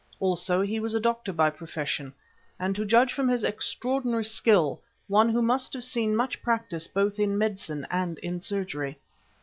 Also 0.19 0.61
he 0.61 0.79
was 0.79 0.95
a 0.95 0.99
doctor 0.99 1.31
by 1.31 1.51
profession, 1.51 2.11
and 2.59 2.75
to 2.75 2.85
judge 2.85 3.13
from 3.13 3.27
his 3.27 3.43
extraordinary 3.43 4.23
skill, 4.25 4.81
one 5.07 5.29
who 5.29 5.43
must 5.43 5.73
have 5.73 5.83
seen 5.83 6.15
much 6.15 6.41
practice 6.41 6.87
both 6.87 7.19
in 7.19 7.37
medicine 7.37 7.85
and 7.91 8.17
in 8.17 8.41
surgery. 8.41 8.97